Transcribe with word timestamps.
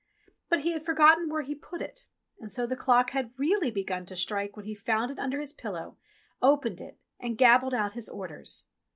But 0.49 0.61
he 0.61 0.71
had 0.71 0.83
forgotten 0.83 1.29
where 1.29 1.43
he 1.43 1.53
had 1.53 1.61
put 1.61 1.79
it, 1.79 2.07
and 2.39 2.51
so 2.51 2.65
the 2.65 2.75
clock 2.75 3.11
had 3.11 3.35
really 3.37 3.69
begun 3.69 4.03
to 4.07 4.15
strike 4.15 4.49
before 4.49 4.63
he 4.63 4.73
found 4.73 5.11
it 5.11 5.19
under 5.19 5.39
his 5.39 5.53
pillow, 5.53 5.95
opened 6.41 6.81
it, 6.81 6.97
and 7.19 7.37
gabbled 7.37 7.75
out 7.75 7.93
his 7.93 8.09
orders. 8.09 8.65